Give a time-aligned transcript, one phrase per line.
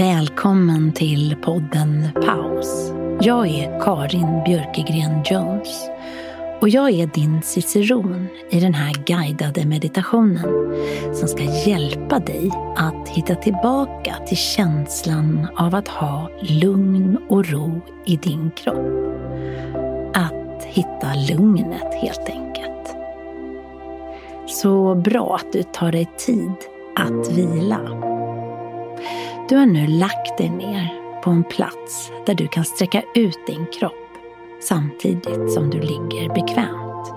[0.00, 2.92] Välkommen till podden Paus.
[3.20, 5.90] Jag är Karin Björkegren Jones
[6.60, 10.74] och jag är din ciceron i den här guidade meditationen
[11.14, 17.80] som ska hjälpa dig att hitta tillbaka till känslan av att ha lugn och ro
[18.06, 19.14] i din kropp.
[20.14, 22.96] Att hitta lugnet helt enkelt.
[24.46, 26.54] Så bra att du tar dig tid
[26.96, 28.09] att vila.
[29.50, 30.88] Du har nu lagt dig ner
[31.22, 34.08] på en plats där du kan sträcka ut din kropp
[34.60, 37.12] samtidigt som du ligger bekvämt.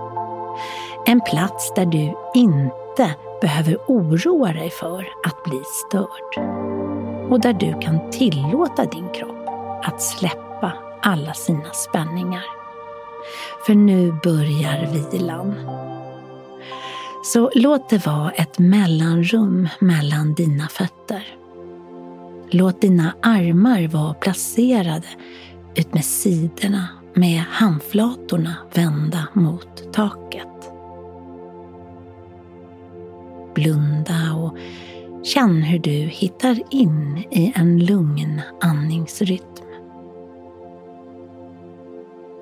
[1.06, 6.46] En plats där du inte behöver oroa dig för att bli störd.
[7.32, 9.48] Och där du kan tillåta din kropp
[9.84, 12.44] att släppa alla sina spänningar.
[13.66, 15.56] För nu börjar vilan.
[17.24, 21.43] Så låt det vara ett mellanrum mellan dina fötter.
[22.56, 25.08] Låt dina armar vara placerade
[25.76, 30.72] ut med sidorna med handflatorna vända mot taket.
[33.56, 34.58] Blunda och
[35.24, 39.68] känn hur du hittar in i en lugn andningsrytm.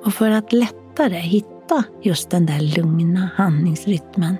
[0.05, 4.38] Och för att lättare hitta just den där lugna andningsrytmen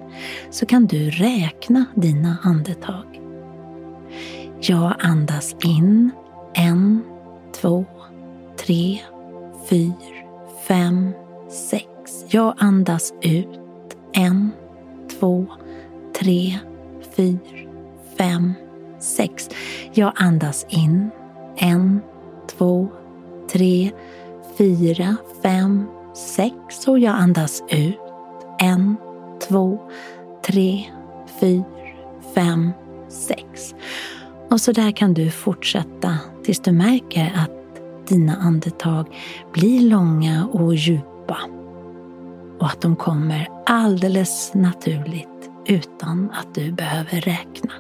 [0.50, 3.21] så kan du räkna dina andetag.
[4.64, 6.12] Jag andas in
[6.54, 7.04] en,
[7.62, 7.86] två,
[8.58, 9.00] tre,
[9.70, 9.94] fyra,
[10.68, 11.12] fem,
[11.50, 12.26] sex.
[12.30, 13.48] Jag andas ut
[14.14, 14.52] en,
[15.20, 15.46] två,
[16.20, 16.60] tre,
[17.16, 17.40] fyra,
[18.18, 18.54] fem,
[19.00, 19.50] sex.
[19.94, 21.10] Jag andas in
[21.58, 22.02] en,
[22.58, 22.88] två,
[23.52, 23.92] tre,
[24.58, 25.86] fyra, fem,
[26.16, 26.88] sex.
[26.88, 28.00] Och jag andas ut
[28.60, 28.96] en,
[29.48, 29.80] två,
[30.46, 30.86] tre,
[31.40, 31.64] fyra,
[32.36, 32.72] fem,
[33.10, 33.76] sex.
[34.52, 39.18] Och så där kan du fortsätta tills du märker att dina andetag
[39.54, 41.38] blir långa och djupa.
[42.60, 47.72] Och att de kommer alldeles naturligt utan att du behöver räkna.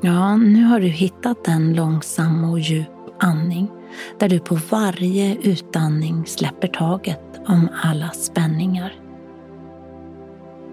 [0.00, 2.88] Ja, nu har du hittat en långsam och djup
[3.18, 3.70] andning
[4.18, 8.94] där du på varje utandning släpper taget om alla spänningar.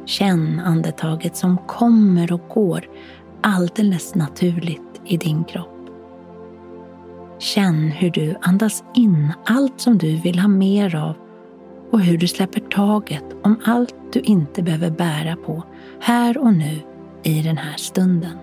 [0.06, 2.90] Känn andetaget som kommer och går
[3.42, 5.70] alldeles naturligt i din kropp.
[7.40, 11.16] Känn hur du andas in allt som du vill ha mer av
[11.92, 15.64] och hur du släpper taget om allt du inte behöver bära på
[16.00, 16.80] här och nu
[17.24, 18.43] i den här stunden.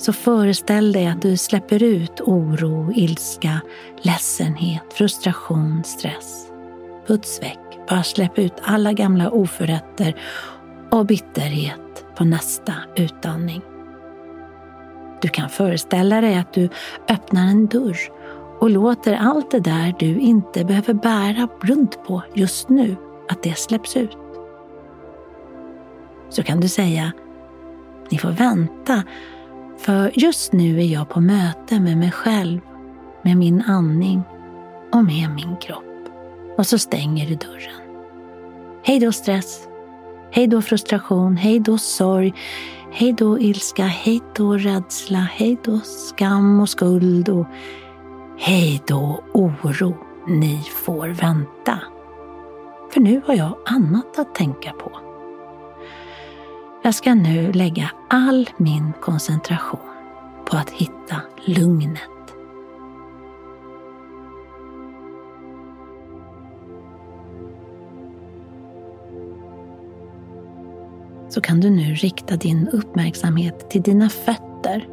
[0.00, 3.60] Så föreställ dig att du släpper ut oro, ilska,
[4.02, 6.46] ledsenhet, frustration, stress.
[7.06, 7.58] Puts väck.
[7.88, 10.14] Bara släpp ut alla gamla oförrätter
[10.90, 13.62] och bitterhet på nästa utandning.
[15.22, 16.68] Du kan föreställa dig att du
[17.08, 17.98] öppnar en dörr
[18.60, 22.96] och låter allt det där du inte behöver bära runt på just nu,
[23.28, 24.18] att det släpps ut.
[26.28, 27.12] Så kan du säga,
[28.10, 29.02] ni får vänta
[29.80, 32.60] för just nu är jag på möte med mig själv,
[33.22, 34.22] med min andning
[34.92, 35.84] och med min kropp.
[36.58, 37.80] Och så stänger du dörren.
[38.82, 39.68] Hej då stress.
[40.30, 41.36] Hej då frustration.
[41.36, 42.34] Hej då sorg.
[42.92, 47.46] Hej då ilska, hej då rädsla, hej då skam och skuld och
[48.38, 49.96] hej då oro.
[50.28, 51.78] Ni får vänta.
[52.92, 55.09] För nu har jag annat att tänka på.
[56.90, 59.80] Jag ska nu lägga all min koncentration
[60.50, 62.00] på att hitta lugnet.
[71.28, 74.88] så kan du nu rikta din uppmärksamhet till dina fötter.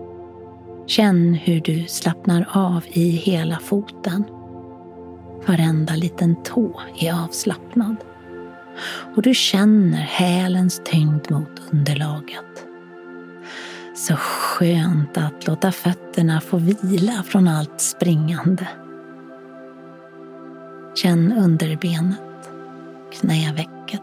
[0.86, 4.24] Känn hur du slappnar av i hela foten.
[5.48, 7.96] Varenda liten tå är avslappnad.
[9.16, 12.66] Och du känner hälens tyngd mot underlaget.
[13.96, 18.68] Så skönt att låta fötterna få vila från allt springande.
[20.96, 22.50] Känn underbenet,
[23.20, 24.02] knävecket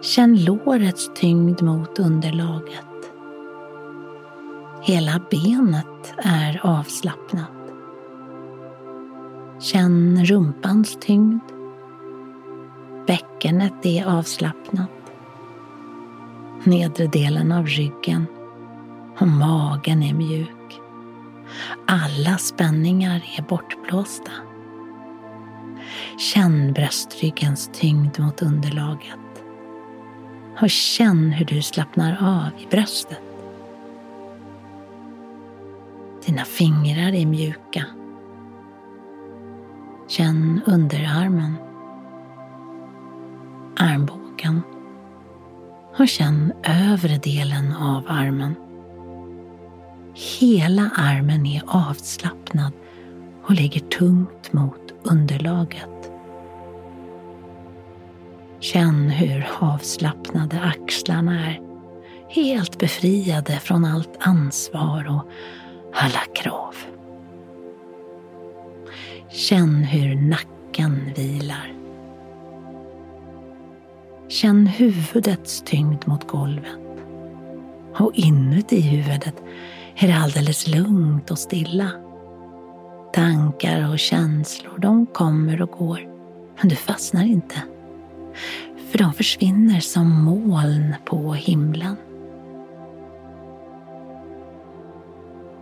[0.00, 3.12] Känn lårets tyngd mot underlaget.
[4.82, 7.50] Hela benet är avslappnat.
[9.60, 11.42] Känn rumpans tyngd.
[13.08, 14.90] Bäckenet är avslappnat.
[16.64, 18.26] Nedre delen av ryggen
[19.18, 20.80] och magen är mjuk.
[21.86, 24.30] Alla spänningar är bortblåsta.
[26.18, 29.44] Känn bröstryggens tyngd mot underlaget
[30.60, 33.22] och känn hur du slappnar av i bröstet.
[36.26, 37.84] Dina fingrar är mjuka.
[40.08, 41.54] Känn underarmen,
[43.98, 44.62] armbågen
[45.98, 48.54] och känn övre delen av armen.
[50.40, 52.72] Hela armen är avslappnad
[53.44, 56.10] och ligger tungt mot underlaget.
[58.60, 61.60] Känn hur avslappnade axlarna är.
[62.28, 65.28] Helt befriade från allt ansvar och
[65.94, 66.74] alla krav.
[69.30, 71.77] Känn hur nacken vilar.
[74.28, 76.78] Känn huvudets tyngd mot golvet.
[77.94, 79.42] Och inuti huvudet
[79.96, 81.90] är det alldeles lugnt och stilla.
[83.12, 86.00] Tankar och känslor, de kommer och går.
[86.60, 87.56] Men du fastnar inte.
[88.90, 91.96] För de försvinner som moln på himlen.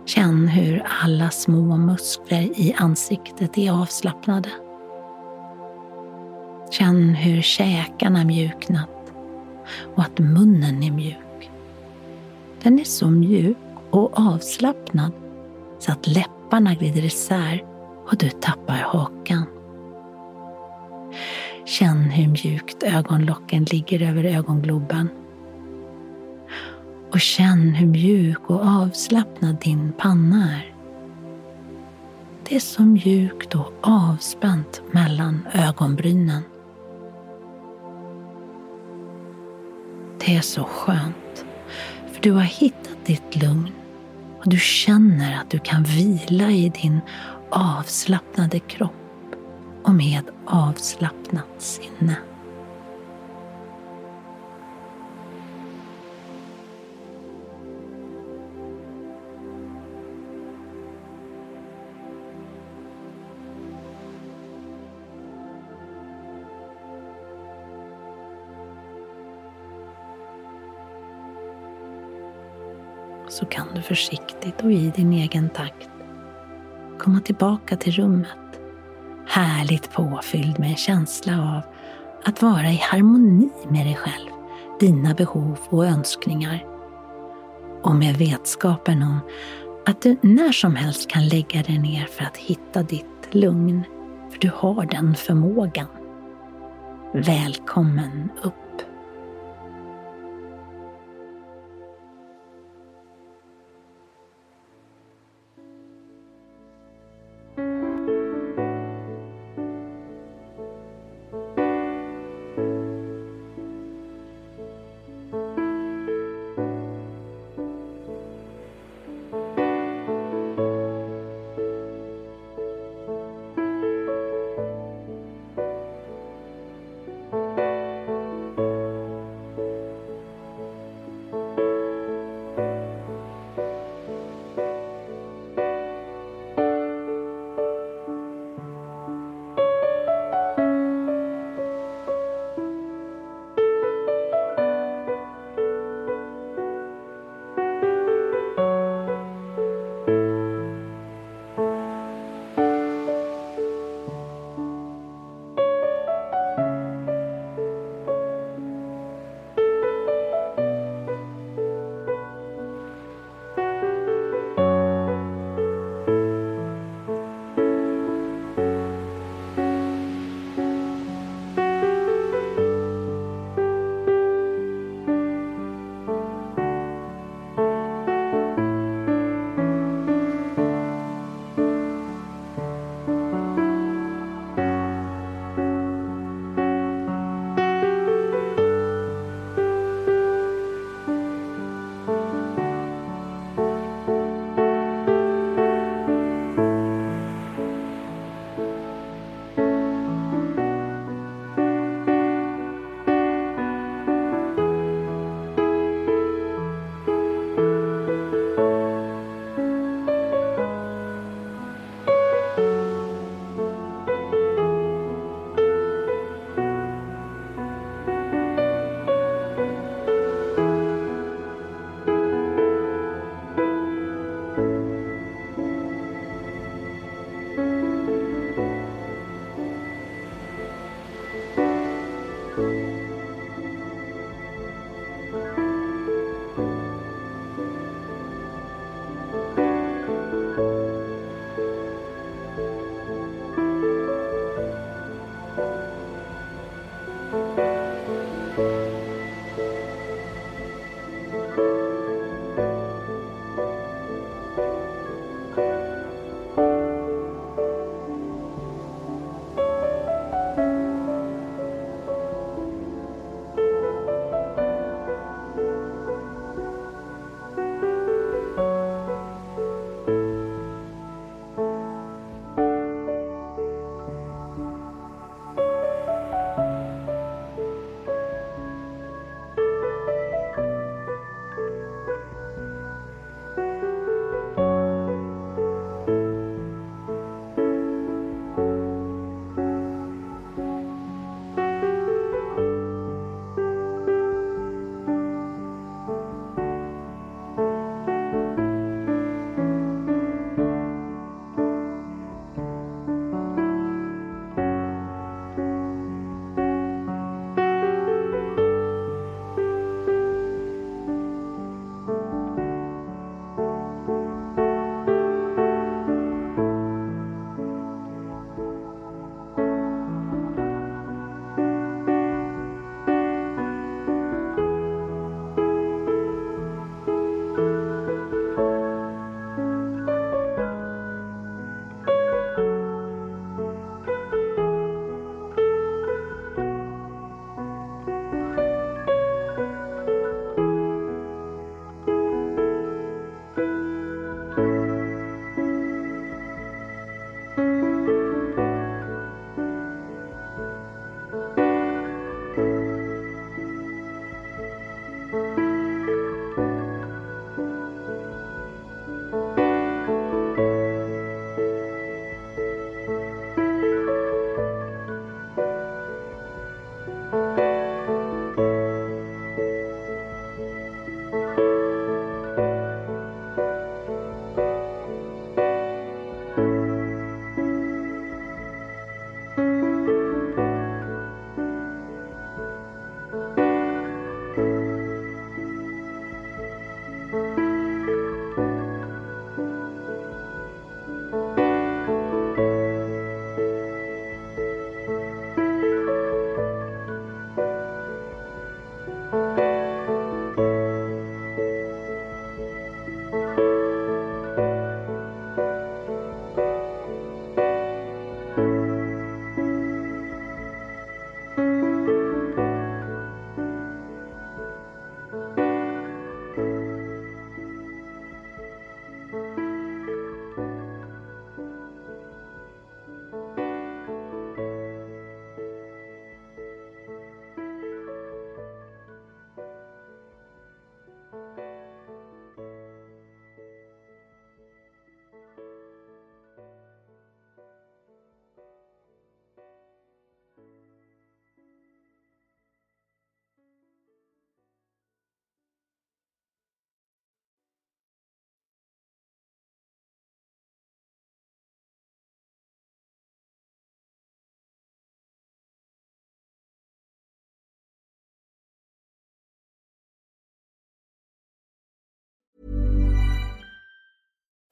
[0.05, 4.49] Känn hur alla små muskler i ansiktet är avslappnade.
[6.77, 8.89] Känn hur käkarna mjuknat
[9.95, 11.49] och att munnen är mjuk.
[12.63, 13.57] Den är så mjuk
[13.89, 15.11] och avslappnad
[15.79, 17.65] så att läpparna glider isär
[18.07, 19.45] och du tappar hakan.
[21.65, 25.09] Känn hur mjukt ögonlocken ligger över ögongloben.
[27.11, 30.73] Och känn hur mjuk och avslappnad din panna är.
[32.49, 36.43] Det är så mjukt och avspänt mellan ögonbrynen.
[40.27, 41.45] Är så skönt,
[42.13, 43.71] för du har hittat ditt lugn
[44.39, 46.99] och du känner att du kan vila i din
[47.49, 48.91] avslappnade kropp
[49.83, 52.15] och med avslappnat sinne.
[73.27, 75.89] Så kan du försiktigt och i din egen takt
[76.99, 78.37] komma tillbaka till rummet
[79.27, 81.61] härligt påfylld med en känsla av
[82.25, 84.29] att vara i harmoni med dig själv,
[84.79, 86.65] dina behov och önskningar.
[87.83, 89.19] Och med vetskapen om
[89.85, 93.83] att du när som helst kan lägga dig ner för att hitta ditt lugn,
[94.31, 95.87] för du har den förmågan.
[97.13, 98.66] Välkommen upp.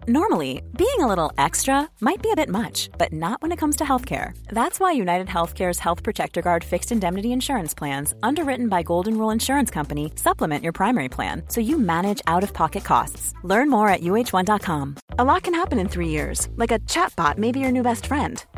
[0.07, 3.77] Normally, being a little extra might be a bit much, but not when it comes
[3.77, 4.37] to healthcare.
[4.49, 9.31] That's why United Healthcare's Health Protector Guard fixed indemnity insurance plans, underwritten by Golden Rule
[9.31, 13.33] Insurance Company, supplement your primary plan so you manage out of pocket costs.
[13.41, 14.97] Learn more at uh1.com.
[15.17, 18.05] A lot can happen in three years, like a chatbot may be your new best
[18.05, 18.45] friend.